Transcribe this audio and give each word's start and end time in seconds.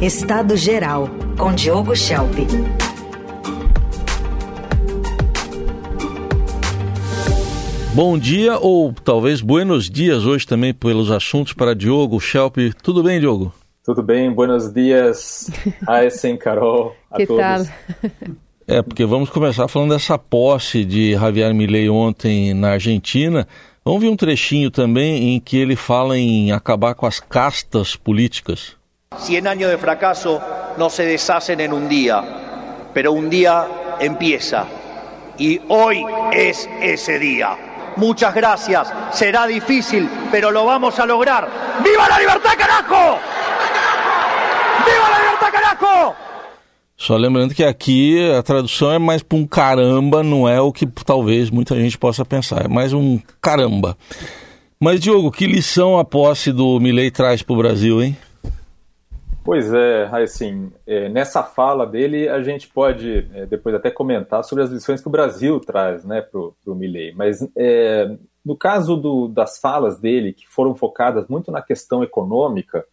Estado 0.00 0.58
Geral, 0.58 1.08
com 1.38 1.54
Diogo 1.54 1.96
Schelp. 1.96 2.34
Bom 7.94 8.18
dia 8.18 8.58
ou 8.58 8.92
talvez 8.92 9.40
buenos 9.40 9.88
dias 9.88 10.26
hoje 10.26 10.46
também 10.46 10.74
pelos 10.74 11.10
assuntos 11.10 11.54
para 11.54 11.74
Diogo 11.74 12.20
Schelp. 12.20 12.58
Tudo 12.82 13.02
bem, 13.02 13.18
Diogo? 13.18 13.54
Tudo 13.82 14.02
bem, 14.02 14.30
buenos 14.30 14.70
dias, 14.70 15.50
Aysen, 15.88 16.36
Carol, 16.36 16.94
a 17.10 17.16
que 17.16 17.26
todos. 17.26 17.40
tal? 17.42 17.66
É, 18.68 18.82
porque 18.82 19.06
vamos 19.06 19.30
começar 19.30 19.66
falando 19.66 19.94
dessa 19.94 20.18
posse 20.18 20.84
de 20.84 21.14
Javier 21.14 21.54
Milei 21.54 21.88
ontem 21.88 22.52
na 22.52 22.72
Argentina. 22.72 23.48
Vamos 23.82 24.02
ver 24.02 24.10
um 24.10 24.16
trechinho 24.16 24.70
também 24.70 25.34
em 25.36 25.40
que 25.40 25.56
ele 25.56 25.74
fala 25.74 26.18
em 26.18 26.52
acabar 26.52 26.94
com 26.94 27.06
as 27.06 27.18
castas 27.18 27.96
políticas. 27.96 28.76
100 29.18 29.46
años 29.46 29.70
de 29.70 29.78
fracaso 29.78 30.40
no 30.76 30.90
se 30.90 31.04
deshacen 31.04 31.60
en 31.60 31.72
un 31.72 31.88
día, 31.88 32.22
pero 32.92 33.12
un 33.12 33.30
día 33.30 33.66
empieza. 34.00 34.64
Y 35.38 35.60
hoy 35.68 36.04
es 36.32 36.68
ese 36.80 37.18
día. 37.18 37.56
Muchas 37.96 38.34
gracias. 38.34 38.92
Será 39.12 39.46
difícil, 39.46 40.08
pero 40.30 40.50
lo 40.50 40.64
vamos 40.64 40.98
a 40.98 41.06
lograr. 41.06 41.48
¡Viva 41.82 42.08
la 42.08 42.18
libertad, 42.18 42.52
carajo! 42.56 43.18
¡Viva 44.84 45.10
la 45.10 45.18
libertad, 45.18 45.48
carajo! 45.52 46.14
Só 46.96 47.16
lembrando 47.16 47.54
que 47.54 47.64
aqui 47.64 48.30
a 48.32 48.42
tradução 48.42 48.90
é 48.92 48.98
mais 48.98 49.22
para 49.22 49.38
um 49.38 49.46
caramba, 49.46 50.22
não 50.22 50.48
é 50.48 50.60
o 50.60 50.72
que 50.72 50.86
talvez 50.86 51.50
muita 51.50 51.76
gente 51.76 51.98
possa 51.98 52.24
pensar, 52.24 52.64
é 52.64 52.68
mais 52.68 52.94
um 52.94 53.20
caramba. 53.40 53.96
Mas, 54.80 55.00
Diogo, 55.00 55.30
que 55.30 55.46
lição 55.46 55.98
a 55.98 56.04
posse 56.04 56.52
do 56.52 56.78
Milei 56.80 57.10
traz 57.10 57.42
para 57.42 57.54
o 57.54 57.58
Brasil, 57.58 58.02
hein? 58.02 58.16
Pois 59.46 59.72
é, 59.72 60.08
assim, 60.10 60.72
é, 60.84 61.08
nessa 61.08 61.40
fala 61.40 61.86
dele 61.86 62.28
a 62.28 62.42
gente 62.42 62.66
pode 62.66 63.28
é, 63.32 63.46
depois 63.46 63.76
até 63.76 63.92
comentar 63.92 64.42
sobre 64.42 64.64
as 64.64 64.70
lições 64.70 65.00
que 65.00 65.06
o 65.06 65.10
Brasil 65.10 65.60
traz 65.60 66.04
né, 66.04 66.20
para 66.20 66.40
o 66.40 66.74
Milley. 66.74 67.14
Mas 67.14 67.48
é, 67.56 68.18
no 68.44 68.56
caso 68.56 68.96
do, 68.96 69.28
das 69.28 69.58
falas 69.58 70.00
dele, 70.00 70.32
que 70.32 70.48
foram 70.48 70.74
focadas 70.74 71.28
muito 71.28 71.52
na 71.52 71.62
questão 71.62 72.02
econômica, 72.02 72.84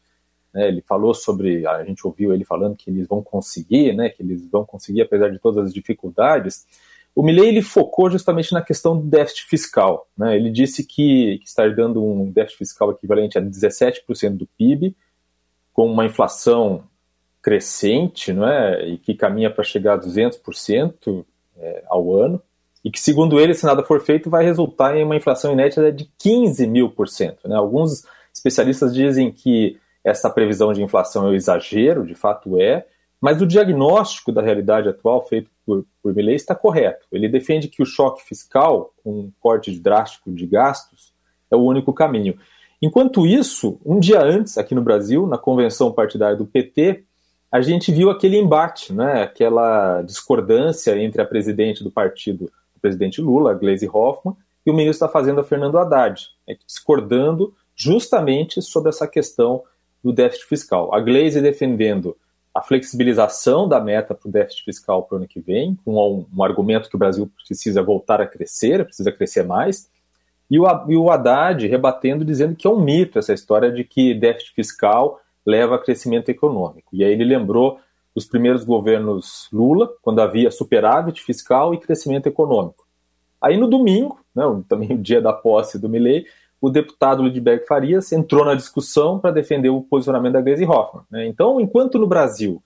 né, 0.54 0.68
ele 0.68 0.82
falou 0.82 1.16
sobre, 1.16 1.66
a 1.66 1.84
gente 1.84 2.06
ouviu 2.06 2.32
ele 2.32 2.46
falando 2.46 2.76
que 2.76 2.88
eles 2.88 3.08
vão 3.08 3.24
conseguir, 3.24 3.92
né, 3.94 4.10
que 4.10 4.22
eles 4.22 4.48
vão 4.48 4.64
conseguir 4.64 5.02
apesar 5.02 5.32
de 5.32 5.40
todas 5.40 5.66
as 5.66 5.74
dificuldades, 5.74 6.68
o 7.16 7.24
Milley 7.24 7.48
ele 7.48 7.64
focou 7.64 8.12
justamente 8.12 8.54
na 8.54 8.62
questão 8.62 8.96
do 8.96 9.08
déficit 9.08 9.48
fiscal. 9.48 10.08
Né, 10.16 10.36
ele 10.36 10.52
disse 10.52 10.86
que, 10.86 11.40
que 11.40 11.48
está 11.48 11.68
dando 11.68 12.06
um 12.06 12.30
déficit 12.30 12.60
fiscal 12.60 12.92
equivalente 12.92 13.40
a 13.40 13.42
17% 13.42 14.38
do 14.38 14.46
PIB, 14.56 14.96
com 15.74 15.92
uma 15.92 16.06
inflação 16.06 16.84
crescente, 17.42 18.32
não 18.32 18.48
é, 18.48 18.88
e 18.88 18.98
que 18.98 19.14
caminha 19.14 19.50
para 19.50 19.64
chegar 19.64 19.96
a 19.96 20.00
200% 20.00 21.26
é, 21.58 21.84
ao 21.88 22.16
ano, 22.16 22.42
e 22.84 22.92
que, 22.92 23.00
segundo 23.00 23.40
ele, 23.40 23.54
se 23.54 23.66
nada 23.66 23.84
for 23.84 24.02
feito, 24.02 24.30
vai 24.30 24.44
resultar 24.44 24.96
em 24.96 25.04
uma 25.04 25.16
inflação 25.16 25.52
inédita 25.52 25.92
de 25.92 26.10
15 26.18 26.68
mil 26.68 26.90
por 26.90 27.08
cento. 27.08 27.48
Né? 27.48 27.56
Alguns 27.56 28.06
especialistas 28.34 28.94
dizem 28.94 29.32
que 29.32 29.78
essa 30.04 30.30
previsão 30.30 30.74
de 30.74 30.84
inflação 30.84 31.26
é 31.26 31.30
um 31.30 31.34
exagero, 31.34 32.06
de 32.06 32.14
fato 32.14 32.60
é, 32.60 32.86
mas 33.22 33.42
o 33.42 33.48
diagnóstico 33.48 34.34
da 34.34 34.42
realidade 34.42 34.90
atual 34.90 35.26
feito 35.26 35.50
por, 35.66 35.86
por 36.02 36.14
Milley 36.14 36.36
está 36.36 36.54
correto. 36.54 37.08
Ele 37.10 37.30
defende 37.30 37.70
que 37.70 37.82
o 37.82 37.86
choque 37.86 38.22
fiscal, 38.22 38.94
um 39.06 39.32
corte 39.40 39.72
drástico 39.80 40.30
de 40.30 40.46
gastos, 40.46 41.14
é 41.50 41.56
o 41.56 41.62
único 41.62 41.94
caminho. 41.94 42.38
Enquanto 42.86 43.26
isso, 43.26 43.80
um 43.86 43.98
dia 43.98 44.22
antes, 44.22 44.58
aqui 44.58 44.76
no 44.76 44.82
Brasil, 44.82 45.26
na 45.26 45.38
convenção 45.38 45.90
partidária 45.94 46.36
do 46.36 46.46
PT, 46.46 47.06
a 47.50 47.62
gente 47.62 47.94
viu 47.94 48.10
aquele 48.10 48.38
embate, 48.38 48.92
né, 48.92 49.24
aquela 49.24 50.02
discordância 50.02 51.02
entre 51.02 51.22
a 51.22 51.26
presidente 51.26 51.82
do 51.82 51.90
partido, 51.90 52.52
o 52.76 52.80
presidente 52.82 53.22
Lula, 53.22 53.54
Gleisi 53.54 53.88
Hoffmann, 53.88 54.36
e 54.66 54.70
o 54.70 54.74
ministro 54.74 55.08
da 55.08 55.14
Fazenda, 55.14 55.46
Fernando 55.46 55.78
Haddad, 55.78 56.28
né, 56.46 56.58
discordando 56.68 57.54
justamente 57.74 58.62
sobre 58.62 58.90
essa 58.90 59.08
questão 59.08 59.64
do 60.04 60.12
déficit 60.12 60.46
fiscal. 60.46 60.94
A 60.94 61.00
Gleisi 61.00 61.40
defendendo 61.40 62.18
a 62.54 62.62
flexibilização 62.62 63.66
da 63.66 63.80
meta 63.80 64.14
para 64.14 64.28
o 64.28 64.32
déficit 64.32 64.66
fiscal 64.66 65.04
para 65.04 65.16
o 65.16 65.18
ano 65.20 65.28
que 65.30 65.40
vem, 65.40 65.80
com 65.86 65.96
um, 65.96 66.26
um 66.36 66.44
argumento 66.44 66.90
que 66.90 66.98
o 66.98 67.00
Brasil 67.00 67.32
precisa 67.48 67.82
voltar 67.82 68.20
a 68.20 68.28
crescer, 68.28 68.84
precisa 68.84 69.10
crescer 69.10 69.44
mais, 69.44 69.90
e 70.54 70.60
o, 70.60 70.66
e 70.88 70.96
o 70.96 71.10
Haddad 71.10 71.66
rebatendo, 71.66 72.24
dizendo 72.24 72.56
que 72.56 72.68
é 72.68 72.70
um 72.70 72.80
mito 72.80 73.18
essa 73.18 73.34
história 73.34 73.72
de 73.72 73.84
que 73.84 74.14
déficit 74.14 74.54
fiscal 74.54 75.20
leva 75.44 75.74
a 75.74 75.80
crescimento 75.80 76.30
econômico. 76.30 76.90
E 76.94 77.04
aí 77.04 77.12
ele 77.12 77.24
lembrou 77.24 77.80
dos 78.14 78.28
primeiros 78.28 78.64
governos 78.64 79.48
Lula, 79.52 79.90
quando 80.04 80.22
havia 80.22 80.52
superávit 80.52 81.24
fiscal 81.24 81.74
e 81.74 81.80
crescimento 81.80 82.28
econômico. 82.28 82.86
Aí 83.42 83.58
no 83.58 83.68
domingo, 83.68 84.20
né, 84.36 84.44
também 84.70 84.94
o 84.94 84.98
dia 85.00 85.20
da 85.20 85.34
posse 85.34 85.80
do 85.80 85.90
Milley, 85.90 86.28
o 86.62 86.70
deputado 86.70 87.24
Ludwig 87.24 87.66
Farias 87.66 88.12
entrou 88.12 88.46
na 88.46 88.54
discussão 88.54 89.18
para 89.18 89.32
defender 89.32 89.70
o 89.70 89.82
posicionamento 89.82 90.34
da 90.34 90.42
Gleisi 90.42 90.66
Hoffmann. 90.66 91.04
Né? 91.10 91.26
Então, 91.26 91.60
enquanto 91.60 91.98
no 91.98 92.06
Brasil 92.06 92.62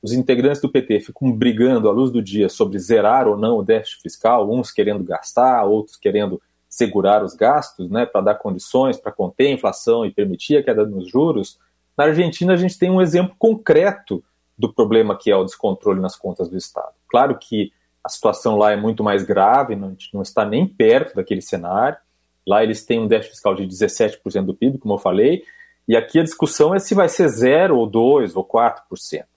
os 0.00 0.12
integrantes 0.12 0.60
do 0.60 0.70
PT 0.70 1.00
ficam 1.00 1.32
brigando 1.32 1.88
à 1.88 1.92
luz 1.92 2.12
do 2.12 2.22
dia 2.22 2.48
sobre 2.48 2.78
zerar 2.78 3.26
ou 3.26 3.36
não 3.36 3.58
o 3.58 3.64
déficit 3.64 4.02
fiscal, 4.02 4.48
uns 4.48 4.70
querendo 4.70 5.02
gastar, 5.02 5.64
outros 5.64 5.96
querendo 5.96 6.40
segurar 6.74 7.22
os 7.22 7.34
gastos, 7.34 7.88
né, 7.88 8.04
para 8.04 8.20
dar 8.20 8.34
condições 8.34 8.96
para 8.96 9.12
conter 9.12 9.46
a 9.46 9.52
inflação 9.52 10.04
e 10.04 10.10
permitir 10.10 10.56
a 10.56 10.62
queda 10.62 10.84
nos 10.84 11.08
juros, 11.08 11.56
na 11.96 12.06
Argentina 12.06 12.52
a 12.52 12.56
gente 12.56 12.76
tem 12.76 12.90
um 12.90 13.00
exemplo 13.00 13.36
concreto 13.38 14.24
do 14.58 14.72
problema 14.72 15.16
que 15.16 15.30
é 15.30 15.36
o 15.36 15.44
descontrole 15.44 16.00
nas 16.00 16.16
contas 16.16 16.48
do 16.48 16.56
Estado. 16.56 16.92
Claro 17.06 17.38
que 17.38 17.72
a 18.02 18.08
situação 18.08 18.56
lá 18.56 18.72
é 18.72 18.76
muito 18.76 19.04
mais 19.04 19.22
grave, 19.22 19.76
não, 19.76 19.96
não 20.12 20.20
está 20.20 20.44
nem 20.44 20.66
perto 20.66 21.14
daquele 21.14 21.40
cenário. 21.40 21.96
Lá 22.44 22.64
eles 22.64 22.84
têm 22.84 22.98
um 22.98 23.06
déficit 23.06 23.34
fiscal 23.34 23.54
de 23.54 23.62
17% 23.68 24.44
do 24.44 24.52
PIB, 24.52 24.78
como 24.78 24.94
eu 24.94 24.98
falei, 24.98 25.44
e 25.86 25.96
aqui 25.96 26.18
a 26.18 26.24
discussão 26.24 26.74
é 26.74 26.80
se 26.80 26.92
vai 26.92 27.08
ser 27.08 27.28
0 27.28 27.78
ou 27.78 27.86
2 27.86 28.34
ou 28.34 28.44
4%. 28.44 28.80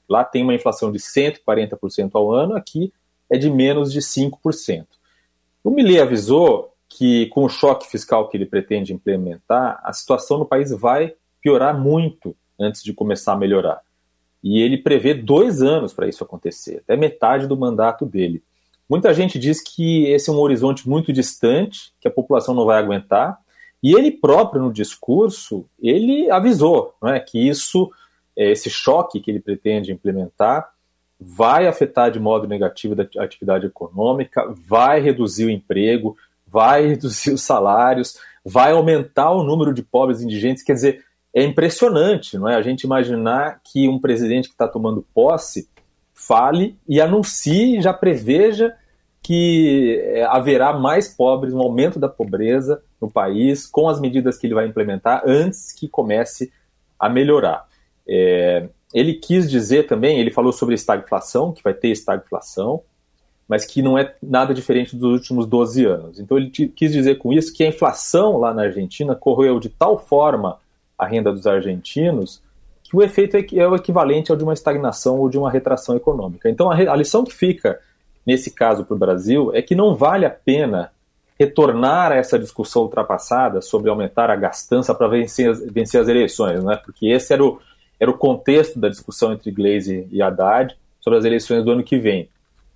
Lá 0.09 0.24
tem 0.24 0.42
uma 0.42 0.56
inflação 0.56 0.92
de 0.92 0.98
140% 0.98 2.09
ao 2.16 2.31
ano, 2.31 2.56
aqui 2.56 2.92
é 3.30 3.38
de 3.38 3.48
menos 3.52 3.94
de 3.94 4.00
5%. 4.00 4.88
O 5.64 5.69
Millet 5.69 6.02
avisou 6.02 6.74
que 6.97 7.28
com 7.28 7.46
o 7.46 7.50
choque 7.50 7.88
fiscal 7.88 8.28
que 8.28 8.35
ele 8.35 8.46
pretende 8.47 8.91
implementar, 8.91 9.80
a 9.84 9.94
situação 9.94 10.40
no 10.40 10.46
país 10.46 10.72
vai 10.72 11.13
piorar 11.40 11.80
muito 11.80 12.35
antes 12.59 12.84
de 12.84 12.91
começar 12.91 13.34
a 13.34 13.38
melhorar. 13.38 13.81
E 14.44 14.59
ele 14.59 14.80
prevê 14.80 15.13
dois 15.13 15.62
anos 15.62 15.94
para 15.94 16.07
isso 16.07 16.24
acontecer, 16.24 16.78
até 16.78 16.97
metade 16.97 17.46
do 17.46 17.56
mandato 17.56 18.03
dele. 18.03 18.41
Muita 18.90 19.13
gente 19.13 19.38
diz 19.38 19.62
que 19.62 20.06
esse 20.06 20.31
é 20.31 20.34
um 20.34 20.40
horizonte 20.40 20.90
muito 20.90 21.13
distante, 21.13 21.94
que 22.02 22.07
a 22.07 22.12
população 22.12 22.56
não 22.56 22.66
vai 22.66 22.80
aguentar. 22.80 23.38
E 23.84 23.94
ele 23.94 24.09
próprio, 24.09 24.63
no 24.63 24.74
discurso, 24.74 25.66
ele 25.80 26.31
avisou 26.31 26.96
é, 27.03 27.19
que 27.19 27.38
isso, 27.47 27.91
é, 28.36 28.50
esse 28.52 28.72
choque 28.72 29.19
que 29.19 29.30
ele 29.30 29.40
pretende 29.40 29.91
implementar, 29.91 30.68
vai 31.19 31.68
afetar 31.68 32.09
de 32.09 32.19
modo 32.19 32.47
negativo 32.47 32.96
a 33.19 33.24
atividade 33.24 33.68
econômica, 33.68 34.52
vai 34.68 35.00
reduzir 35.00 35.46
o 35.46 35.50
emprego, 35.52 36.18
vai 36.47 36.88
reduzir 36.88 37.31
os 37.31 37.41
salários, 37.41 38.18
vai 38.44 38.72
aumentar 38.72 39.31
o 39.31 39.44
número 39.44 39.74
de 39.74 39.84
pobres 39.84 40.22
indigentes. 40.22 40.63
Quer 40.63 40.74
dizer, 40.74 41.06
é 41.34 41.44
impressionante, 41.44 42.38
não 42.38 42.47
é? 42.47 42.56
A 42.56 42.62
gente 42.62 42.84
imaginar 42.84 43.59
que 43.63 43.88
um 43.88 44.00
presidente 44.00 44.47
que 44.47 44.53
está 44.53 44.68
tomando 44.68 45.06
posse 45.13 45.69
fale 46.13 46.78
e 46.88 47.00
anuncie, 47.00 47.81
já 47.81 47.94
preveja 47.94 48.74
que 49.22 50.02
é, 50.03 50.24
haverá 50.24 50.74
mais 50.74 51.09
pobres, 51.09 51.53
um 51.53 51.59
aumento 51.59 52.00
da 52.00 52.07
pobreza 52.07 52.81
no 53.00 53.12
país, 53.12 53.68
com 53.68 53.90
as 53.90 54.00
medidas 54.00 54.38
que 54.38 54.47
ele 54.47 54.53
vai 54.53 54.66
implementar 54.66 55.22
antes 55.25 55.74
que 55.74 55.88
comece 55.88 56.52
a 56.97 57.09
melhorar. 57.09 57.68
É, 58.07 58.69
ele 58.94 59.13
quis 59.16 59.50
dizer 59.50 59.86
também, 59.86 60.19
ele 60.19 60.31
falou 60.31 60.54
sobre 60.54 60.75
estagflação, 60.75 61.51
que 61.51 61.62
vai 61.62 61.74
ter 61.74 61.89
estagflação, 61.89 62.81
mas 63.47 63.65
que 63.65 63.81
não 63.81 63.97
é 63.97 64.13
nada 64.21 64.53
diferente 64.53 64.95
dos 64.95 65.11
últimos 65.13 65.47
12 65.47 65.85
anos. 65.85 66.19
Então 66.19 66.38
ele 66.38 66.49
quis 66.49 66.91
dizer 66.91 67.17
com 67.17 67.31
isso 67.31 67.53
que 67.53 67.63
a 67.63 67.67
inflação 67.67 68.38
lá 68.38 68.53
na 68.53 68.63
Argentina 68.63 69.15
corroeu 69.15 69.59
de 69.59 69.69
tal 69.69 69.97
forma 69.97 70.57
a 70.97 71.05
renda 71.05 71.31
dos 71.31 71.47
argentinos 71.47 72.41
que 72.83 72.95
o 72.95 73.03
efeito 73.03 73.35
é, 73.35 73.45
é 73.55 73.67
o 73.67 73.75
equivalente 73.75 74.31
ao 74.31 74.38
de 74.38 74.44
uma 74.44 74.53
estagnação 74.53 75.19
ou 75.19 75.29
de 75.29 75.38
uma 75.38 75.51
retração 75.51 75.95
econômica. 75.95 76.49
Então 76.49 76.71
a, 76.71 76.95
lição 76.95 77.23
que 77.23 77.33
fica 77.33 77.79
nesse 78.25 78.51
caso 78.51 78.85
para 78.85 78.95
o 78.95 78.99
Brasil 78.99 79.51
é 79.53 79.61
que 79.61 79.75
não 79.75 79.95
vale 79.95 80.25
a 80.25 80.29
pena 80.29 80.91
retornar 81.39 82.11
a 82.11 82.15
essa 82.15 82.39
discussão 82.39 82.83
ultrapassada 82.83 83.61
sobre 83.61 83.89
aumentar 83.89 84.29
a 84.29 84.35
gastança 84.35 84.95
para 84.95 85.07
vencer, 85.07 85.53
vencer, 85.71 86.01
as 86.01 86.07
eleições, 86.07 86.63
né? 86.63 86.77
porque 86.83 87.07
esse 87.07 87.31
era 87.31 87.44
o, 87.44 87.59
era 87.99 88.09
o 88.09 88.17
contexto 88.17 88.79
da 88.79 88.89
discussão 88.89 89.33
entre 89.33 89.51
Gleisi 89.51 90.07
e 90.11 90.21
Haddad 90.21 90.75
sobre 90.99 91.19
as 91.19 91.25
eleições 91.25 91.63
do 91.63 91.71
ano 91.71 91.83
que 91.83 91.99
vem. 91.99 92.27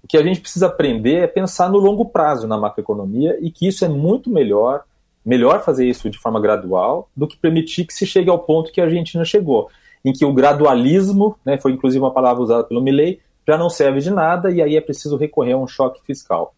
O 0.04 0.08
que 0.08 0.18
a 0.18 0.24
gente 0.24 0.42
precisa 0.42 0.68
aprender 0.68 1.24
é 1.24 1.28
pensar 1.28 1.70
no 1.70 1.78
longo 1.78 2.06
prazo 2.06 2.48
na 2.48 2.58
macroeconomia 2.58 3.38
e 3.42 3.52
que 3.52 3.68
isso 3.68 3.86
é 3.86 3.88
muito 3.88 4.30
melhor, 4.30 4.84
melhor 5.26 5.64
fazer 5.64 5.88
isso 5.88 6.10
de 6.10 6.18
forma 6.18 6.42
gradual 6.42 7.10
do 7.16 7.28
que 7.28 7.38
permitir 7.38 7.86
que 7.86 7.94
se 7.94 8.06
chegue 8.06 8.30
ao 8.30 8.40
ponto 8.40 8.72
que 8.72 8.82
a 8.82 8.86
Argentina 8.86 9.24
chegou. 9.24 9.70
em 10.04 10.12
que 10.12 10.26
o 10.26 10.34
gradualismo, 10.34 11.38
né, 11.46 11.58
foi 11.58 11.72
inclusive 11.74 12.04
uma 12.04 12.12
palavra 12.12 12.42
usada 12.42 12.64
pelo 12.64 12.82
Milley, 12.82 13.20
já 13.48 13.58
não 13.58 13.70
serve 13.70 14.00
de 14.00 14.10
nada 14.10 14.52
e 14.52 14.62
aí 14.62 14.76
é 14.76 14.82
preciso 14.82 15.18
recorrer 15.18 15.54
a 15.54 15.58
um 15.58 15.68
choque 15.68 16.02
fiscal. 16.04 16.54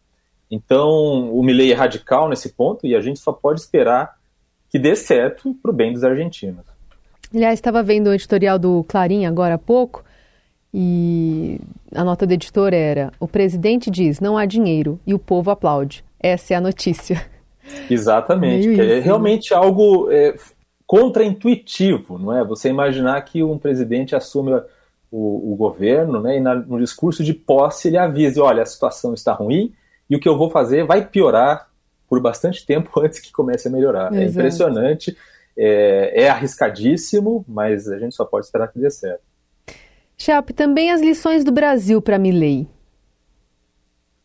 Então, 0.50 1.32
o 1.34 1.44
Milley 1.44 1.72
é 1.72 1.76
radical 1.76 2.30
nesse 2.30 2.54
ponto 2.54 2.86
e 2.86 2.96
a 2.96 3.02
gente 3.02 3.20
só 3.20 3.32
pode 3.32 3.60
esperar 3.60 4.16
que 4.70 4.78
dê 4.78 4.96
certo 4.96 5.56
para 5.62 5.72
o 5.72 5.74
bem 5.74 5.94
dos 5.94 6.04
argentinos. 6.04 6.64
Aliás, 7.34 7.56
estava 7.56 7.82
vendo 7.82 8.08
o 8.08 8.14
editorial 8.14 8.60
do 8.60 8.84
Clarim 8.84 9.26
agora 9.26 9.56
há 9.56 9.58
pouco 9.58 10.04
e 10.74 11.43
a 11.96 12.04
nota 12.04 12.26
do 12.26 12.34
editor 12.34 12.74
era: 12.74 13.12
o 13.20 13.28
presidente 13.28 13.90
diz 13.90 14.20
não 14.20 14.38
há 14.38 14.46
dinheiro 14.46 15.00
e 15.06 15.14
o 15.14 15.20
povo 15.20 15.52
aplaude. 15.52 16.04
Essa 16.20 16.54
é 16.54 16.58
a 16.58 16.62
notícia. 16.62 17.26
Exatamente. 17.90 18.80
é 18.80 18.86
né? 18.86 19.00
realmente 19.00 19.54
algo 19.54 20.10
é, 20.12 20.36
contraintuitivo, 20.86 22.18
não 22.18 22.36
é? 22.36 22.44
Você 22.44 22.70
imaginar 22.70 23.22
que 23.22 23.44
um 23.44 23.58
presidente 23.58 24.16
assume 24.16 24.54
o, 25.12 25.54
o 25.54 25.56
governo, 25.56 26.22
né, 26.22 26.38
e 26.38 26.40
na, 26.40 26.56
no 26.56 26.80
discurso 26.80 27.24
de 27.24 27.34
posse 27.34 27.88
ele 27.88 27.98
avise, 27.98 28.40
olha, 28.40 28.64
a 28.64 28.66
situação 28.66 29.14
está 29.14 29.32
ruim 29.32 29.74
e 30.10 30.16
o 30.16 30.20
que 30.20 30.28
eu 30.28 30.38
vou 30.38 30.50
fazer 30.50 30.86
vai 30.86 31.06
piorar 31.06 31.70
por 32.10 32.20
bastante 32.20 32.66
tempo 32.66 32.92
antes 33.02 33.20
que 33.20 33.32
comece 33.32 33.68
a 33.68 33.72
melhorar. 33.72 34.14
É 34.14 34.24
Exato. 34.24 34.24
É 34.24 34.26
impressionante, 34.26 35.18
é, 35.58 36.24
é 36.24 36.30
arriscadíssimo, 36.30 37.46
mas 37.48 37.88
a 37.88 38.00
gente 38.00 38.16
só 38.16 38.26
pode 38.26 38.46
esperar 38.46 38.68
que 38.70 38.80
dê 38.80 38.90
certo. 38.90 39.22
Chap, 40.24 40.54
também 40.54 40.90
as 40.90 41.02
lições 41.02 41.44
do 41.44 41.52
Brasil 41.52 42.02
para 42.02 42.18
Milley. 42.18 42.66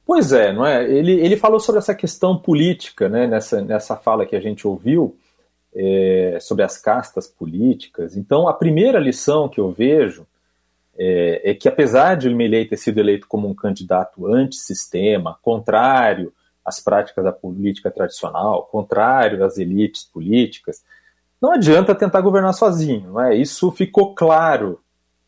Pois 0.06 0.32
é, 0.32 0.52
não 0.52 0.64
é? 0.64 0.88
Ele, 0.88 1.10
ele 1.12 1.36
falou 1.36 1.58
sobre 1.58 1.80
essa 1.80 1.92
questão 1.92 2.38
política, 2.38 3.08
né, 3.08 3.26
nessa, 3.26 3.60
nessa 3.60 3.96
fala 3.96 4.24
que 4.24 4.36
a 4.36 4.40
gente 4.40 4.64
ouviu, 4.64 5.16
é, 5.74 6.38
sobre 6.40 6.62
as 6.62 6.78
castas 6.78 7.26
políticas. 7.26 8.16
Então, 8.16 8.46
a 8.46 8.54
primeira 8.54 9.00
lição 9.00 9.48
que 9.48 9.58
eu 9.58 9.72
vejo 9.72 10.24
é, 10.96 11.50
é 11.50 11.54
que, 11.54 11.68
apesar 11.68 12.14
de 12.14 12.32
Milley 12.32 12.68
ter 12.68 12.76
sido 12.76 12.98
eleito 12.98 13.26
como 13.26 13.48
um 13.48 13.54
candidato 13.54 14.24
antissistema, 14.32 15.36
contrário 15.42 16.32
às 16.64 16.78
práticas 16.78 17.24
da 17.24 17.32
política 17.32 17.90
tradicional, 17.90 18.68
contrário 18.70 19.44
às 19.44 19.58
elites 19.58 20.04
políticas, 20.04 20.80
não 21.42 21.50
adianta 21.50 21.92
tentar 21.92 22.20
governar 22.20 22.54
sozinho. 22.54 23.14
Não 23.14 23.20
é? 23.20 23.34
Isso 23.34 23.72
ficou 23.72 24.14
claro 24.14 24.78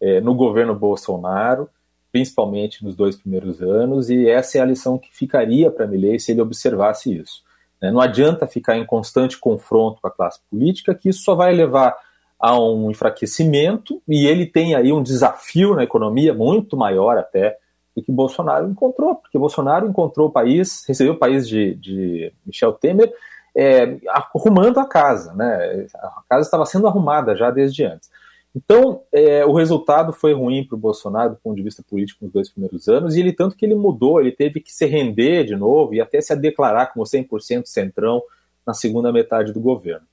é, 0.01 0.21
no 0.21 0.35
governo 0.35 0.75
Bolsonaro, 0.75 1.69
principalmente 2.11 2.85
nos 2.85 2.97
dois 2.97 3.17
primeiros 3.17 3.63
anos, 3.63 4.11
e 4.11 4.29
essa 4.29 4.59
é 4.59 4.61
a 4.61 4.65
lição 4.65 4.99
que 4.99 5.15
ficaria 5.15 5.71
para 5.71 5.87
Milley 5.87 6.19
se 6.19 6.33
ele 6.33 6.41
observasse 6.41 7.15
isso. 7.15 7.43
Né? 7.81 7.91
Não 7.91 8.01
adianta 8.01 8.47
ficar 8.47 8.77
em 8.77 8.85
constante 8.85 9.39
confronto 9.39 10.01
com 10.01 10.09
a 10.09 10.11
classe 10.11 10.41
política, 10.51 10.95
que 10.95 11.09
isso 11.09 11.23
só 11.23 11.35
vai 11.35 11.53
levar 11.53 11.97
a 12.39 12.59
um 12.59 12.91
enfraquecimento, 12.91 14.03
e 14.09 14.27
ele 14.27 14.47
tem 14.47 14.75
aí 14.75 14.93
um 14.93 15.03
desafio 15.03 15.75
na 15.75 15.85
economia 15.85 16.33
muito 16.33 16.77
maior 16.77 17.19
até 17.19 17.57
do 17.95 18.03
que 18.03 18.11
Bolsonaro 18.11 18.69
encontrou, 18.69 19.17
porque 19.17 19.39
Bolsonaro 19.39 19.87
encontrou 19.87 20.29
o 20.29 20.33
país, 20.33 20.85
recebeu 20.87 21.15
o 21.15 21.19
país 21.19 21.47
de, 21.47 21.75
de 21.75 22.33
Michel 22.47 22.73
Temer 22.73 23.13
é, 23.55 23.99
arrumando 24.09 24.79
a 24.79 24.87
casa, 24.87 25.35
né? 25.35 25.87
A 25.95 26.23
casa 26.29 26.43
estava 26.43 26.65
sendo 26.65 26.87
arrumada 26.87 27.37
já 27.37 27.51
desde 27.51 27.85
antes. 27.85 28.09
Então, 28.55 29.03
é, 29.13 29.45
o 29.45 29.53
resultado 29.53 30.13
foi 30.13 30.33
ruim 30.33 30.65
para 30.65 30.75
o 30.75 30.79
Bolsonaro 30.79 31.31
do 31.31 31.37
ponto 31.37 31.57
de 31.57 31.63
vista 31.63 31.85
político 31.89 32.25
nos 32.25 32.33
dois 32.33 32.49
primeiros 32.49 32.89
anos, 32.89 33.15
e 33.15 33.21
ele 33.21 33.33
tanto 33.33 33.57
que 33.57 33.65
ele 33.65 33.77
mudou, 33.77 34.21
ele 34.21 34.33
teve 34.33 34.61
que 34.61 34.73
se 34.73 34.87
render 34.87 35.45
de 35.45 35.55
novo 35.55 35.95
e 35.95 36.01
até 36.01 36.21
se 36.21 36.35
declarar 36.35 36.87
como 36.87 37.05
100% 37.05 37.67
centrão 37.67 38.23
na 38.67 38.75
segunda 38.75 39.13
metade 39.13 39.53
do 39.53 39.61
governo. 39.61 40.07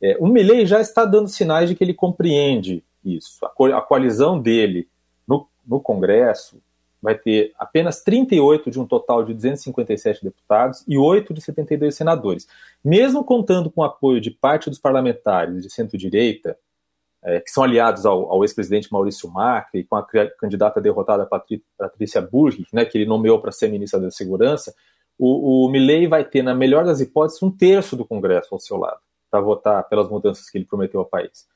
É, 0.00 0.16
o 0.18 0.26
Milley 0.26 0.64
já 0.66 0.80
está 0.80 1.04
dando 1.04 1.28
sinais 1.28 1.68
de 1.68 1.74
que 1.74 1.82
ele 1.82 1.94
compreende 1.94 2.84
isso. 3.04 3.44
A, 3.44 3.48
co 3.48 3.66
a 3.66 3.80
coalizão 3.80 4.40
dele 4.40 4.88
no, 5.26 5.48
no 5.66 5.80
Congresso 5.80 6.60
vai 7.00 7.16
ter 7.16 7.52
apenas 7.58 8.00
38 8.02 8.70
de 8.70 8.78
um 8.78 8.86
total 8.86 9.24
de 9.24 9.34
257 9.34 10.22
deputados 10.22 10.84
e 10.86 10.96
8 10.96 11.34
de 11.34 11.40
72 11.40 11.96
senadores. 11.96 12.46
Mesmo 12.84 13.24
contando 13.24 13.70
com 13.70 13.80
o 13.80 13.84
apoio 13.84 14.20
de 14.20 14.30
parte 14.30 14.70
dos 14.70 14.78
parlamentares 14.78 15.62
de 15.62 15.70
centro-direita, 15.70 16.56
é, 17.24 17.40
que 17.40 17.50
são 17.50 17.62
aliados 17.62 18.04
ao, 18.04 18.30
ao 18.30 18.42
ex-presidente 18.42 18.92
Maurício 18.92 19.30
Macri, 19.30 19.84
com 19.84 19.96
a 19.96 20.06
candidata 20.38 20.80
derrotada 20.80 21.28
Patrícia 21.78 22.20
Burri, 22.20 22.66
né, 22.72 22.84
que 22.84 22.98
ele 22.98 23.06
nomeou 23.06 23.40
para 23.40 23.52
ser 23.52 23.68
ministra 23.68 24.00
da 24.00 24.10
Segurança, 24.10 24.74
o, 25.18 25.66
o 25.66 25.70
Milley 25.70 26.08
vai 26.08 26.24
ter, 26.24 26.42
na 26.42 26.54
melhor 26.54 26.84
das 26.84 27.00
hipóteses, 27.00 27.42
um 27.42 27.50
terço 27.50 27.96
do 27.96 28.04
Congresso 28.04 28.48
ao 28.52 28.58
seu 28.58 28.76
lado 28.76 28.98
para 29.30 29.40
votar 29.40 29.88
pelas 29.88 30.08
mudanças 30.10 30.50
que 30.50 30.58
ele 30.58 30.64
prometeu 30.64 31.00
ao 31.00 31.06
país. 31.06 31.46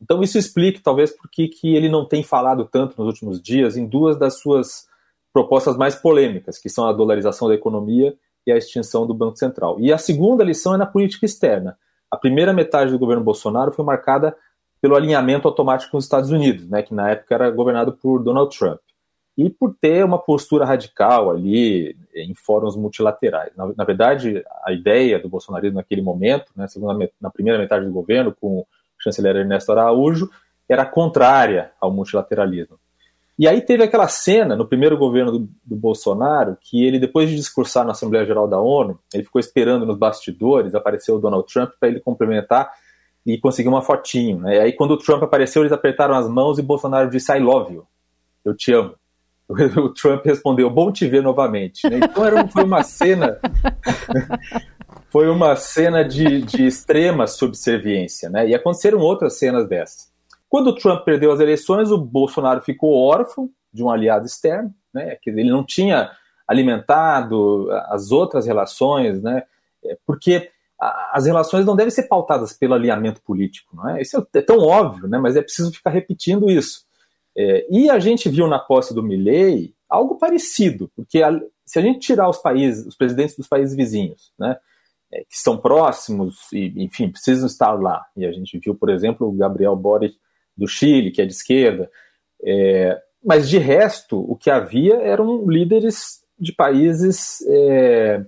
Então 0.00 0.22
isso 0.22 0.38
explica, 0.38 0.80
talvez, 0.82 1.10
por 1.10 1.30
que 1.30 1.50
ele 1.62 1.88
não 1.88 2.06
tem 2.06 2.22
falado 2.22 2.64
tanto 2.64 2.96
nos 2.98 3.06
últimos 3.06 3.40
dias 3.40 3.76
em 3.76 3.86
duas 3.86 4.18
das 4.18 4.40
suas 4.40 4.88
propostas 5.32 5.76
mais 5.76 5.94
polêmicas, 5.94 6.58
que 6.58 6.68
são 6.68 6.88
a 6.88 6.92
dolarização 6.92 7.46
da 7.46 7.54
economia 7.54 8.16
e 8.46 8.50
a 8.50 8.56
extinção 8.56 9.06
do 9.06 9.14
Banco 9.14 9.36
Central. 9.36 9.78
E 9.78 9.92
a 9.92 9.98
segunda 9.98 10.42
lição 10.42 10.74
é 10.74 10.78
na 10.78 10.86
política 10.86 11.26
externa. 11.26 11.78
A 12.10 12.16
primeira 12.16 12.52
metade 12.52 12.90
do 12.90 12.98
governo 12.98 13.22
Bolsonaro 13.22 13.70
foi 13.70 13.84
marcada 13.84 14.34
pelo 14.80 14.96
alinhamento 14.96 15.46
automático 15.46 15.92
com 15.92 15.98
os 15.98 16.04
Estados 16.04 16.30
Unidos, 16.30 16.68
né, 16.68 16.82
que 16.82 16.94
na 16.94 17.10
época 17.10 17.34
era 17.34 17.50
governado 17.50 17.92
por 17.92 18.22
Donald 18.22 18.56
Trump, 18.56 18.80
e 19.36 19.48
por 19.48 19.74
ter 19.80 20.04
uma 20.04 20.18
postura 20.18 20.64
radical 20.64 21.30
ali 21.30 21.96
em 22.14 22.34
fóruns 22.34 22.76
multilaterais. 22.76 23.52
Na, 23.56 23.72
na 23.76 23.84
verdade, 23.84 24.44
a 24.64 24.72
ideia 24.72 25.18
do 25.18 25.28
bolsonarismo 25.28 25.76
naquele 25.76 26.02
momento, 26.02 26.52
né, 26.56 26.66
na 27.20 27.30
primeira 27.30 27.58
metade 27.58 27.86
do 27.86 27.92
governo, 27.92 28.34
com 28.38 28.58
o 28.58 28.66
chanceler 28.98 29.36
Ernesto 29.36 29.72
Araújo, 29.72 30.28
era 30.68 30.84
contrária 30.84 31.72
ao 31.80 31.90
multilateralismo. 31.90 32.78
E 33.38 33.48
aí 33.48 33.62
teve 33.62 33.82
aquela 33.82 34.06
cena 34.06 34.54
no 34.54 34.66
primeiro 34.66 34.98
governo 34.98 35.32
do, 35.32 35.48
do, 35.64 35.74
Bolsonaro 35.74 36.58
que 36.60 36.84
ele, 36.84 36.98
depois 36.98 37.30
de 37.30 37.36
discursar 37.36 37.86
na 37.86 37.92
Assembleia 37.92 38.26
Geral 38.26 38.46
da 38.46 38.60
ONU, 38.60 38.98
ele 39.14 39.24
ficou 39.24 39.40
esperando 39.40 39.86
nos 39.86 39.96
bastidores, 39.96 40.74
apareceu 40.74 41.16
o 41.16 41.18
Donald 41.18 41.50
Trump 41.50 41.70
para 41.80 41.88
ele 41.88 42.00
cumprimentar 42.00 42.70
e 43.26 43.38
conseguiu 43.38 43.72
uma 43.72 43.82
fotinho. 43.82 44.40
Né? 44.40 44.60
Aí, 44.60 44.72
quando 44.72 44.92
o 44.92 44.96
Trump 44.96 45.22
apareceu, 45.22 45.62
eles 45.62 45.72
apertaram 45.72 46.14
as 46.14 46.28
mãos 46.28 46.58
e 46.58 46.62
Bolsonaro 46.62 47.10
disse: 47.10 47.32
I 47.32 47.38
love 47.38 47.74
you. 47.74 47.86
Eu 48.44 48.54
te 48.54 48.72
amo. 48.72 48.94
O 49.76 49.88
Trump 49.88 50.24
respondeu: 50.24 50.70
Bom 50.70 50.92
te 50.92 51.06
ver 51.08 51.22
novamente. 51.22 51.88
Né? 51.88 52.00
Então 52.02 52.24
era, 52.24 52.46
foi 52.48 52.64
uma 52.64 52.82
cena. 52.82 53.38
foi 55.10 55.28
uma 55.28 55.56
cena 55.56 56.04
de, 56.04 56.42
de 56.42 56.66
extrema 56.66 57.26
subserviência. 57.26 58.30
Né? 58.30 58.48
E 58.48 58.54
aconteceram 58.54 59.00
outras 59.00 59.38
cenas 59.38 59.68
dessas. 59.68 60.10
Quando 60.48 60.68
o 60.68 60.74
Trump 60.74 61.04
perdeu 61.04 61.32
as 61.32 61.40
eleições, 61.40 61.90
o 61.90 61.98
Bolsonaro 61.98 62.60
ficou 62.60 62.94
órfão 62.94 63.50
de 63.72 63.82
um 63.82 63.90
aliado 63.90 64.26
externo. 64.26 64.72
Né? 64.94 65.16
Ele 65.26 65.50
não 65.50 65.64
tinha 65.64 66.10
alimentado 66.46 67.68
as 67.88 68.10
outras 68.10 68.46
relações, 68.46 69.22
né? 69.22 69.44
É, 69.84 69.96
as 70.80 71.26
relações 71.26 71.66
não 71.66 71.76
devem 71.76 71.90
ser 71.90 72.04
pautadas 72.04 72.54
pelo 72.54 72.74
alinhamento 72.74 73.20
político, 73.22 73.76
não 73.76 73.90
é? 73.90 74.00
Isso 74.00 74.16
é, 74.16 74.38
é 74.38 74.42
tão 74.42 74.58
óbvio, 74.58 75.06
né? 75.06 75.18
Mas 75.18 75.36
é 75.36 75.42
preciso 75.42 75.70
ficar 75.72 75.90
repetindo 75.90 76.50
isso. 76.50 76.84
É, 77.36 77.66
e 77.70 77.90
a 77.90 77.98
gente 77.98 78.28
viu 78.28 78.46
na 78.46 78.58
posse 78.58 78.94
do 78.94 79.02
Milley 79.02 79.74
algo 79.88 80.16
parecido, 80.16 80.90
porque 80.96 81.22
a, 81.22 81.38
se 81.66 81.78
a 81.78 81.82
gente 81.82 82.00
tirar 82.00 82.28
os 82.28 82.38
países, 82.38 82.86
os 82.86 82.96
presidentes 82.96 83.36
dos 83.36 83.46
países 83.46 83.76
vizinhos, 83.76 84.32
né, 84.38 84.56
é, 85.12 85.20
que 85.20 85.38
são 85.38 85.58
próximos 85.58 86.50
e, 86.52 86.72
enfim, 86.82 87.10
precisam 87.10 87.46
estar 87.46 87.72
lá. 87.72 88.04
E 88.16 88.24
a 88.24 88.32
gente 88.32 88.58
viu, 88.58 88.74
por 88.74 88.88
exemplo, 88.88 89.28
o 89.28 89.32
Gabriel 89.32 89.76
Boric 89.76 90.16
do 90.56 90.66
Chile, 90.66 91.10
que 91.10 91.20
é 91.20 91.26
de 91.26 91.32
esquerda. 91.32 91.90
É, 92.42 93.00
mas 93.22 93.48
de 93.48 93.58
resto, 93.58 94.18
o 94.18 94.36
que 94.36 94.50
havia 94.50 94.94
eram 94.96 95.46
líderes 95.46 96.20
de 96.38 96.52
países 96.52 97.44
é, 97.48 98.24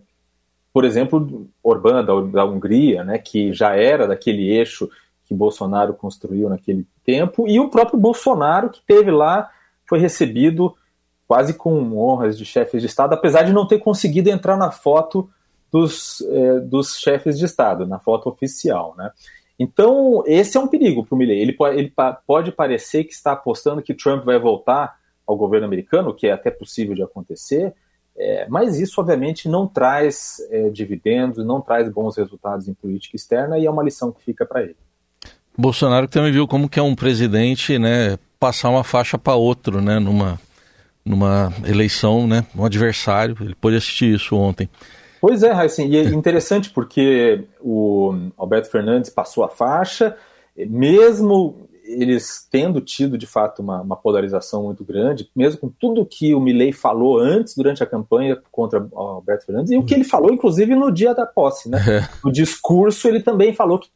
por 0.72 0.84
exemplo, 0.84 1.48
Orbán 1.62 2.04
da, 2.04 2.20
da 2.20 2.44
Hungria, 2.44 3.04
né, 3.04 3.18
que 3.18 3.52
já 3.52 3.76
era 3.76 4.06
daquele 4.06 4.50
eixo 4.50 4.88
que 5.24 5.34
Bolsonaro 5.34 5.94
construiu 5.94 6.48
naquele 6.48 6.86
tempo, 7.04 7.46
e 7.46 7.60
o 7.60 7.68
próprio 7.68 7.98
Bolsonaro, 7.98 8.70
que 8.70 8.80
teve 8.86 9.10
lá, 9.10 9.50
foi 9.86 9.98
recebido 9.98 10.74
quase 11.28 11.54
com 11.54 11.96
honras 11.96 12.36
de 12.36 12.44
chefes 12.44 12.80
de 12.80 12.86
Estado, 12.86 13.14
apesar 13.14 13.42
de 13.42 13.52
não 13.52 13.66
ter 13.66 13.78
conseguido 13.78 14.28
entrar 14.28 14.56
na 14.56 14.70
foto 14.70 15.30
dos, 15.70 16.20
é, 16.20 16.60
dos 16.60 16.98
chefes 16.98 17.38
de 17.38 17.46
Estado, 17.46 17.86
na 17.86 17.98
foto 17.98 18.28
oficial. 18.28 18.94
Né? 18.98 19.10
Então, 19.58 20.22
esse 20.26 20.56
é 20.56 20.60
um 20.60 20.68
perigo 20.68 21.04
para 21.04 21.14
o 21.14 21.18
Milley. 21.18 21.40
Ele, 21.40 21.56
ele 21.74 21.92
pode 22.26 22.52
parecer 22.52 23.04
que 23.04 23.12
está 23.12 23.32
apostando 23.32 23.82
que 23.82 23.94
Trump 23.94 24.24
vai 24.24 24.38
voltar 24.38 24.96
ao 25.26 25.36
governo 25.36 25.66
americano, 25.66 26.12
que 26.12 26.26
é 26.26 26.32
até 26.32 26.50
possível 26.50 26.94
de 26.94 27.02
acontecer, 27.02 27.72
é, 28.16 28.46
mas 28.48 28.78
isso, 28.78 29.00
obviamente, 29.00 29.48
não 29.48 29.66
traz 29.66 30.36
é, 30.50 30.68
dividendos, 30.68 31.44
não 31.44 31.60
traz 31.60 31.88
bons 31.88 32.16
resultados 32.16 32.68
em 32.68 32.74
política 32.74 33.16
externa 33.16 33.58
e 33.58 33.66
é 33.66 33.70
uma 33.70 33.82
lição 33.82 34.12
que 34.12 34.22
fica 34.22 34.44
para 34.44 34.62
ele. 34.62 34.76
Bolsonaro 35.56 36.08
também 36.08 36.32
viu 36.32 36.46
como 36.46 36.68
que 36.68 36.78
é 36.78 36.82
um 36.82 36.94
presidente, 36.94 37.78
né, 37.78 38.18
passar 38.38 38.70
uma 38.70 38.84
faixa 38.84 39.18
para 39.18 39.34
outro, 39.34 39.80
né, 39.80 39.98
numa, 39.98 40.40
numa 41.04 41.52
eleição, 41.66 42.26
né, 42.26 42.44
um 42.56 42.64
adversário. 42.64 43.36
Ele 43.40 43.54
pôde 43.54 43.76
assistir 43.76 44.14
isso 44.14 44.36
ontem. 44.36 44.68
Pois 45.20 45.42
é, 45.42 45.52
Raíssen, 45.52 45.88
e 45.88 45.96
é 45.96 46.02
interessante 46.02 46.70
porque 46.70 47.44
o 47.60 48.12
Alberto 48.36 48.70
Fernandes 48.70 49.08
passou 49.08 49.44
a 49.44 49.48
faixa, 49.48 50.16
mesmo 50.56 51.68
eles 51.84 52.46
tendo 52.50 52.80
tido 52.80 53.18
de 53.18 53.26
fato 53.26 53.60
uma, 53.60 53.80
uma, 53.80 53.96
polarização 53.96 54.64
muito 54.64 54.84
grande, 54.84 55.28
mesmo 55.34 55.60
com 55.60 55.68
tudo 55.68 56.06
que 56.06 56.34
o 56.34 56.40
Milley 56.40 56.72
falou 56.72 57.18
antes, 57.18 57.54
durante 57.54 57.82
a 57.82 57.86
campanha 57.86 58.40
contra 58.50 58.80
o 58.80 58.98
Alberto 58.98 59.46
Fernandes, 59.46 59.72
e 59.72 59.76
o 59.76 59.84
que 59.84 59.94
ele 59.94 60.04
falou, 60.04 60.32
inclusive, 60.32 60.74
no 60.74 60.90
dia 60.92 61.14
da 61.14 61.26
posse. 61.26 61.68
Né? 61.68 61.78
É. 61.88 62.08
No 62.24 62.30
discurso, 62.30 63.08
ele 63.08 63.20
também 63.20 63.52
falou 63.52 63.78
que, 63.78 63.88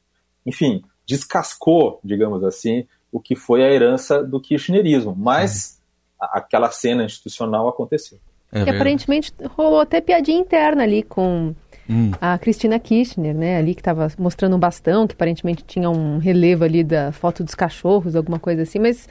enfim, 0.45 0.83
descascou, 1.07 2.01
digamos 2.03 2.43
assim, 2.43 2.87
o 3.13 3.21
que 3.21 3.37
foi 3.37 3.63
a 3.63 3.71
herança 3.71 4.23
do 4.23 4.41
kirchnerismo. 4.41 5.15
Mas 5.17 5.81
uhum. 6.21 6.29
aquela 6.33 6.71
cena 6.71 7.05
institucional 7.05 7.69
aconteceu. 7.69 8.19
É 8.53 8.65
e 8.65 8.71
aparentemente 8.71 9.33
rolou 9.57 9.81
até 9.81 10.01
piadinha 10.01 10.39
interna 10.39 10.83
ali 10.83 11.03
com 11.03 11.55
hum. 11.89 12.13
a 12.21 12.39
Cristina 12.39 12.79
Kirchner, 12.79 13.35
né? 13.35 13.59
Ali 13.59 13.75
que 13.75 13.81
estava 13.81 14.09
mostrando 14.19 14.57
um 14.57 14.59
bastão, 14.59 15.07
que 15.07 15.15
aparentemente 15.15 15.65
tinha 15.67 15.91
um 15.91 16.19
relevo 16.19 16.65
ali 16.65 16.83
da 16.83 17.13
foto 17.13 17.45
dos 17.45 17.55
cachorros, 17.55 18.17
alguma 18.17 18.39
coisa 18.39 18.63
assim, 18.63 18.79
mas 18.79 19.09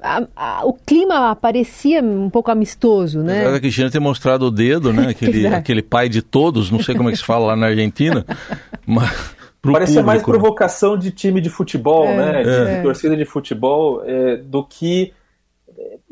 a, 0.00 0.26
a, 0.36 0.66
o 0.66 0.74
clima 0.74 1.34
parecia 1.36 2.02
um 2.02 2.28
pouco 2.28 2.50
amistoso, 2.50 3.22
né? 3.22 3.38
Apesar 3.38 3.52
da 3.52 3.60
Cristina 3.60 3.90
ter 3.90 4.00
mostrado 4.00 4.46
o 4.46 4.50
dedo, 4.50 4.92
né? 4.92 5.08
Aquele, 5.14 5.46
aquele 5.46 5.82
pai 5.82 6.08
de 6.08 6.20
todos, 6.20 6.70
não 6.70 6.82
sei 6.82 6.94
como 6.94 7.08
é 7.08 7.12
que 7.12 7.18
se 7.18 7.24
fala 7.24 7.46
lá 7.46 7.56
na 7.56 7.66
Argentina, 7.66 8.24
mas... 8.86 9.34
Parecia 9.62 10.02
público, 10.02 10.06
mais 10.06 10.20
né? 10.20 10.24
provocação 10.26 10.98
de 10.98 11.10
time 11.10 11.40
de 11.40 11.48
futebol, 11.48 12.06
é, 12.06 12.16
né? 12.16 12.42
De, 12.42 12.50
é. 12.50 12.76
de, 12.76 12.82
torcida 12.82 13.16
de 13.16 13.24
futebol, 13.24 14.02
é, 14.04 14.36
do 14.36 14.62
que 14.62 15.14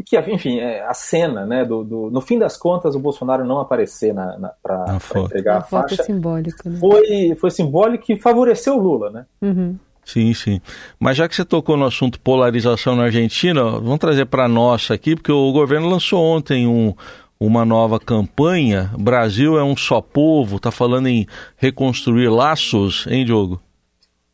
que, 0.02 0.18
enfim, 0.18 0.59
é 0.59 0.85
a 0.85 0.94
cena, 0.94 1.47
né, 1.47 1.64
do, 1.64 1.85
do, 1.85 2.11
no 2.11 2.21
fim 2.21 2.38
das 2.38 2.56
contas, 2.56 2.94
o 2.94 2.99
Bolsonaro 2.99 3.44
não 3.44 3.61
aparecer 3.61 4.12
na, 4.12 4.38
na 4.38 4.49
para 4.62 4.99
entregar 5.16 5.56
a, 5.56 5.59
a 5.59 5.62
faixa, 5.62 6.02
simbólico, 6.02 6.68
né? 6.68 6.78
foi, 6.78 7.35
foi 7.40 7.50
simbólico 7.50 8.12
e 8.12 8.18
favoreceu 8.18 8.76
o 8.76 8.82
Lula, 8.82 9.11
né? 9.11 9.26
Uhum. 9.40 9.78
Sim, 10.04 10.35
sim. 10.35 10.61
Mas 10.99 11.16
já 11.16 11.28
que 11.28 11.35
você 11.35 11.44
tocou 11.44 11.76
no 11.76 11.87
assunto 11.87 12.21
polarização 12.21 12.97
na 12.97 13.04
Argentina, 13.04 13.62
vamos 13.62 13.99
trazer 13.99 14.26
para 14.26 14.49
nós 14.49 14.90
aqui, 14.90 15.14
porque 15.14 15.30
o 15.30 15.52
governo 15.52 15.88
lançou 15.88 16.21
ontem 16.21 16.66
um, 16.66 16.92
uma 17.38 17.64
nova 17.64 18.00
campanha. 18.00 18.90
Brasil 18.99 19.59
é 19.59 19.62
um 19.62 19.76
só 19.76 20.00
povo, 20.00 20.56
está 20.56 20.71
falando 20.71 21.06
em 21.06 21.26
reconstruir 21.56 22.28
laços, 22.28 23.06
hein, 23.09 23.25
Diogo? 23.25 23.61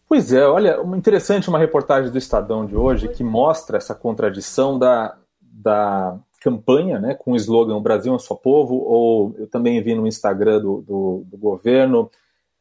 Pois 0.08 0.32
é, 0.32 0.46
olha, 0.46 0.80
interessante 0.96 1.50
uma 1.50 1.58
reportagem 1.58 2.10
do 2.10 2.16
Estadão 2.16 2.64
de 2.64 2.74
hoje 2.74 3.08
que 3.08 3.22
mostra 3.22 3.76
essa 3.76 3.94
contradição 3.94 4.78
da, 4.78 5.14
da 5.58 6.18
campanha, 6.40 7.00
né, 7.00 7.14
com 7.14 7.32
o 7.32 7.36
slogan 7.36 7.82
Brasil 7.82 8.14
é 8.14 8.18
só 8.18 8.34
povo, 8.34 8.76
ou 8.76 9.34
eu 9.38 9.48
também 9.48 9.82
vi 9.82 9.94
no 9.94 10.06
Instagram 10.06 10.60
do, 10.60 10.82
do, 10.82 11.22
do 11.26 11.36
governo, 11.36 12.10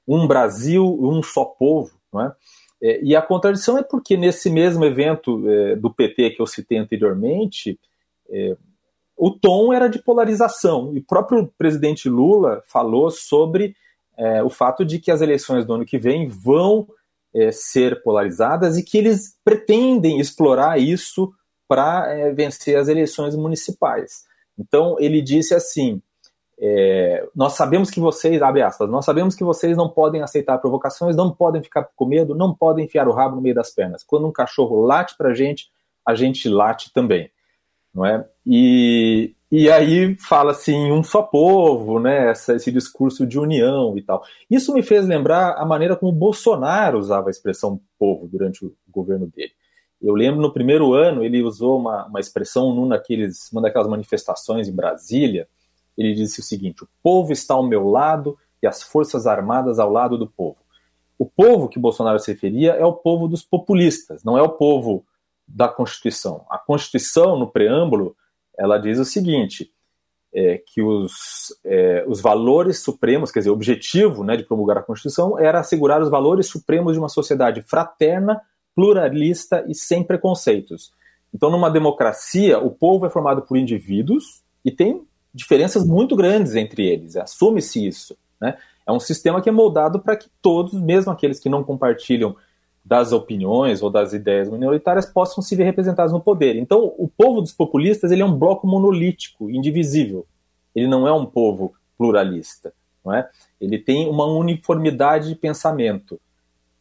um 0.07 0.25
Brasil, 0.27 0.83
um 0.99 1.21
só 1.21 1.45
povo, 1.45 1.91
não 2.11 2.21
é? 2.21 2.35
é? 2.81 3.03
e 3.03 3.15
a 3.15 3.21
contradição 3.21 3.77
é 3.77 3.83
porque 3.83 4.17
nesse 4.17 4.49
mesmo 4.49 4.83
evento 4.83 5.47
é, 5.47 5.75
do 5.75 5.93
PT 5.93 6.31
que 6.31 6.41
eu 6.41 6.47
citei 6.47 6.79
anteriormente, 6.79 7.79
é, 8.29 8.57
o 9.15 9.31
tom 9.31 9.71
era 9.71 9.87
de 9.87 10.01
polarização, 10.01 10.91
e 10.93 10.99
o 10.99 11.03
próprio 11.03 11.51
presidente 11.57 12.09
Lula 12.09 12.63
falou 12.67 13.11
sobre 13.11 13.75
é, 14.17 14.41
o 14.41 14.49
fato 14.49 14.83
de 14.83 14.97
que 14.99 15.11
as 15.11 15.21
eleições 15.21 15.65
do 15.65 15.73
ano 15.73 15.85
que 15.85 15.99
vem 15.99 16.27
vão 16.27 16.87
é, 17.33 17.51
ser 17.51 18.01
polarizadas 18.01 18.75
e 18.75 18.83
que 18.83 18.97
eles 18.97 19.37
pretendem 19.45 20.19
explorar 20.19 20.79
isso 20.79 21.31
para 21.67 22.11
é, 22.11 22.31
vencer 22.31 22.77
as 22.77 22.87
eleições 22.87 23.35
municipais. 23.35 24.25
Então 24.57 24.97
ele 24.99 25.21
disse 25.21 25.53
assim: 25.53 26.01
é, 26.59 27.27
nós 27.35 27.53
sabemos 27.53 27.91
que 27.91 27.99
vocês, 27.99 28.41
abre 28.41 28.63
aspas, 28.63 28.89
nós 28.89 29.05
sabemos 29.05 29.35
que 29.35 29.43
vocês 29.43 29.77
não 29.77 29.87
podem 29.87 30.23
aceitar 30.23 30.57
provocações, 30.57 31.15
não 31.15 31.31
podem 31.31 31.61
ficar 31.61 31.87
com 31.95 32.05
medo, 32.05 32.33
não 32.33 32.53
podem 32.53 32.85
enfiar 32.85 33.07
o 33.07 33.13
rabo 33.13 33.35
no 33.35 33.41
meio 33.41 33.53
das 33.53 33.69
pernas. 33.69 34.03
Quando 34.03 34.27
um 34.27 34.31
cachorro 34.31 34.81
late 34.81 35.15
para 35.15 35.29
a 35.29 35.33
gente, 35.35 35.69
a 36.05 36.15
gente 36.15 36.49
late 36.49 36.91
também, 36.91 37.29
não 37.93 38.03
é? 38.03 38.27
E, 38.43 39.35
e 39.51 39.69
aí 39.69 40.15
fala 40.15 40.51
assim, 40.51 40.91
um 40.91 41.03
só 41.03 41.21
povo, 41.21 41.99
né? 41.99 42.31
Essa, 42.31 42.55
esse 42.55 42.71
discurso 42.71 43.27
de 43.27 43.37
união 43.37 43.95
e 43.95 44.01
tal. 44.01 44.23
Isso 44.49 44.73
me 44.73 44.81
fez 44.81 45.05
lembrar 45.05 45.53
a 45.57 45.65
maneira 45.65 45.95
como 45.95 46.11
Bolsonaro 46.11 46.97
usava 46.97 47.27
a 47.27 47.31
expressão 47.31 47.79
povo 47.99 48.27
durante 48.27 48.65
o 48.65 48.75
governo 48.89 49.27
dele. 49.27 49.51
Eu 50.01 50.13
lembro 50.13 50.41
no 50.41 50.53
primeiro 50.53 50.93
ano 50.93 51.23
ele 51.23 51.41
usou 51.41 51.79
uma, 51.79 52.05
uma 52.05 52.19
expressão 52.19 52.73
num 52.73 52.87
daqueles, 52.87 53.49
daquelas 53.53 53.87
manifestações 53.87 54.67
em 54.67 54.75
Brasília. 54.75 55.47
Ele 55.97 56.13
disse 56.13 56.39
o 56.39 56.43
seguinte: 56.43 56.83
o 56.83 56.89
povo 57.01 57.31
está 57.31 57.55
ao 57.55 57.65
meu 57.65 57.89
lado 57.89 58.37
e 58.61 58.67
as 58.67 58.83
forças 58.83 59.25
armadas 59.25 59.79
ao 59.79 59.91
lado 59.91 60.17
do 60.17 60.27
povo. 60.27 60.57
O 61.17 61.25
povo 61.25 61.67
que 61.67 61.79
Bolsonaro 61.79 62.19
se 62.19 62.31
referia 62.31 62.73
é 62.73 62.85
o 62.85 62.93
povo 62.93 63.27
dos 63.27 63.43
populistas, 63.43 64.23
não 64.23 64.37
é 64.37 64.41
o 64.41 64.49
povo 64.49 65.03
da 65.47 65.67
Constituição. 65.67 66.45
A 66.49 66.59
Constituição, 66.59 67.37
no 67.37 67.49
preâmbulo, 67.49 68.15
ela 68.57 68.77
diz 68.77 68.99
o 68.99 69.05
seguinte: 69.05 69.71
é, 70.33 70.61
que 70.67 70.83
os, 70.83 71.57
é, 71.65 72.05
os 72.07 72.21
valores 72.21 72.83
supremos, 72.83 73.31
quer 73.31 73.39
dizer, 73.39 73.49
o 73.49 73.53
objetivo 73.53 74.23
né, 74.23 74.37
de 74.37 74.43
promulgar 74.43 74.77
a 74.77 74.83
Constituição 74.83 75.39
era 75.39 75.59
assegurar 75.59 76.01
os 76.03 76.09
valores 76.09 76.47
supremos 76.47 76.93
de 76.93 76.99
uma 76.99 77.09
sociedade 77.09 77.61
fraterna 77.63 78.39
pluralista 78.77 79.65
e 79.67 79.73
sem 79.73 80.03
preconceitos. 80.03 80.91
Então, 81.33 81.49
numa 81.49 81.67
democracia, 81.67 82.59
o 82.59 82.69
povo 82.69 83.07
é 83.07 83.09
formado 83.09 83.41
por 83.41 83.57
indivíduos 83.57 84.43
e 84.63 84.69
tem 84.69 85.01
diferenças 85.33 85.83
muito 85.83 86.15
grandes 86.15 86.53
entre 86.53 86.85
eles, 86.85 87.17
assume-se 87.17 87.87
isso. 87.87 88.15
Né? 88.39 88.55
É 88.85 88.91
um 88.91 88.99
sistema 88.99 89.41
que 89.41 89.49
é 89.49 89.51
moldado 89.51 89.99
para 89.99 90.15
que 90.15 90.29
todos, 90.43 90.79
mesmo 90.79 91.11
aqueles 91.11 91.39
que 91.39 91.49
não 91.49 91.63
compartilham 91.63 92.35
das 92.85 93.11
opiniões 93.11 93.81
ou 93.81 93.89
das 93.89 94.13
ideias 94.13 94.47
minoritárias, 94.47 95.07
possam 95.07 95.41
se 95.41 95.55
ver 95.55 95.63
representados 95.63 96.13
no 96.13 96.21
poder. 96.21 96.55
Então, 96.55 96.93
o 96.99 97.07
povo 97.07 97.41
dos 97.41 97.51
populistas 97.51 98.11
ele 98.11 98.21
é 98.21 98.25
um 98.25 98.37
bloco 98.37 98.67
monolítico, 98.67 99.49
indivisível. 99.49 100.27
Ele 100.75 100.87
não 100.87 101.07
é 101.07 101.11
um 101.11 101.25
povo 101.25 101.73
pluralista. 101.97 102.71
Não 103.03 103.11
é? 103.11 103.27
Ele 103.59 103.79
tem 103.79 104.07
uma 104.07 104.25
uniformidade 104.25 105.29
de 105.29 105.35
pensamento. 105.35 106.21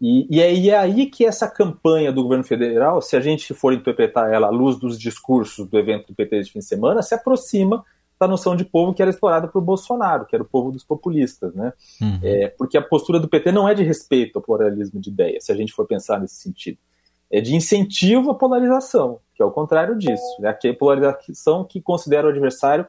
E, 0.01 0.27
e, 0.31 0.41
é, 0.41 0.55
e, 0.55 0.71
é, 0.71 0.77
aí 0.77 1.07
que 1.07 1.25
essa 1.25 1.49
campanha 1.49 2.13
do 2.13 2.23
governo 2.23 2.45
federal, 2.45 3.01
se 3.01 3.17
a 3.17 3.21
gente 3.21 3.55
for 3.55 3.73
interpretar 3.73 4.33
ela 4.33 4.49
à 4.49 4.51
luz 4.51 4.77
dos 4.77 4.99
discursos 4.99 5.67
do 5.67 5.79
evento 5.79 6.09
do 6.09 6.15
PT 6.15 6.43
de 6.43 6.53
fim 6.53 6.59
de 6.59 6.67
semana, 6.67 7.03
se 7.03 7.15
aproxima 7.15 7.85
da 8.19 8.27
noção 8.27 8.57
de 8.57 8.65
povo 8.65 8.95
que 8.95 9.03
era 9.03 9.11
explorada 9.11 9.49
por 9.49 9.61
Bolsonaro, 9.63 10.27
que 10.27 10.35
era 10.35 10.43
o 10.43 10.49
povo 10.49 10.71
dos 10.71 10.85
populistas, 10.85 11.55
né? 11.55 11.73
Uhum. 12.01 12.19
É, 12.23 12.49
porque 12.49 12.79
a 12.79 12.83
postura 12.83 13.21
do 13.21 13.29
PT 13.29 13.53
não 13.53 13.69
é 13.69 13.75
de 13.75 13.83
respeito 13.83 14.37
ao 14.39 14.43
pluralismo 14.43 15.01
de 15.01 15.11
ideias, 15.11 15.45
se 15.45 15.53
a 15.53 15.55
gente 15.55 15.73
for 15.73 15.87
pensar 15.87 16.19
nesse 16.21 16.37
sentido. 16.37 16.79
É 17.31 17.41
de 17.41 17.55
incentivo 17.55 18.31
à 18.31 18.35
polarização, 18.35 19.19
que 19.35 19.43
é 19.43 19.45
o 19.45 19.51
contrário 19.51 19.99
disso. 19.99 20.25
É 20.43 20.49
a 20.49 20.75
polarização 20.75 21.65
que 21.65 21.81
considera 21.81 22.27
o 22.27 22.31
adversário 22.31 22.87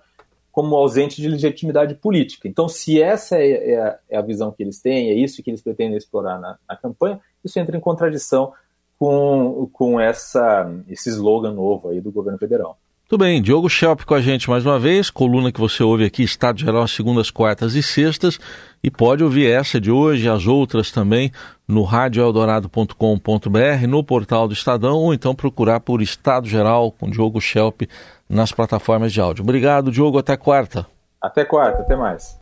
como 0.57 0.75
ausente 0.75 1.21
de 1.21 1.27
legitimidade 1.27 1.93
política. 1.93 2.47
Então, 2.47 2.67
se 2.67 2.99
essa 2.99 3.37
é, 3.37 3.73
é, 3.73 3.79
a, 3.79 3.99
é, 4.09 4.17
a, 4.17 4.21
visão 4.23 4.51
que 4.51 4.63
eles 4.63 4.81
têm, 4.81 5.11
é 5.11 5.13
isso 5.13 5.43
que 5.43 5.51
eles 5.51 5.61
pretendem 5.61 5.95
explorar 5.95 6.39
na, 6.39 6.57
na 6.67 6.75
campanha, 6.75 7.21
isso 7.45 7.59
entra 7.59 7.77
em 7.77 7.79
contradição 7.79 8.51
com, 8.97 9.69
com 9.71 9.99
essa, 9.99 10.67
esse 10.89 11.09
slogan 11.09 11.53
novo 11.53 11.89
aí 11.89 12.01
do 12.01 12.11
governo 12.11 12.39
federal. 12.39 12.79
Tudo 13.09 13.23
bem, 13.23 13.41
Diogo 13.41 13.69
Schelp 13.69 14.03
com 14.03 14.15
a 14.15 14.19
gente 14.19 14.49
mais 14.49 14.65
uma 14.65 14.77
vez, 14.77 15.09
coluna 15.09 15.49
que 15.49 15.61
você 15.61 15.81
ouve 15.81 16.03
aqui, 16.03 16.23
Estado 16.23 16.59
Geral, 16.59 16.85
segundas, 16.89 17.31
quartas 17.31 17.73
e 17.73 17.81
sextas, 17.81 18.37
e 18.83 18.91
pode 18.91 19.23
ouvir 19.23 19.49
essa 19.49 19.79
de 19.79 19.89
hoje, 19.89 20.27
as 20.27 20.45
outras 20.45 20.91
também, 20.91 21.31
no 21.65 21.83
radioeldorado.com.br, 21.83 23.87
no 23.87 24.03
portal 24.03 24.45
do 24.45 24.53
Estadão, 24.53 24.97
ou 24.97 25.13
então 25.13 25.33
procurar 25.33 25.79
por 25.79 26.01
Estado 26.01 26.49
Geral 26.49 26.91
com 26.91 27.09
Diogo 27.09 27.39
Schelp 27.39 27.83
nas 28.27 28.51
plataformas 28.51 29.13
de 29.13 29.21
áudio. 29.21 29.41
Obrigado, 29.41 29.89
Diogo. 29.89 30.17
Até 30.17 30.35
quarta. 30.35 30.85
Até 31.21 31.45
quarta. 31.45 31.83
Até 31.83 31.95
mais. 31.95 32.35